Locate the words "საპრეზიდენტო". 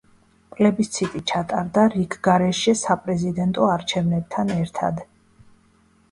2.79-3.67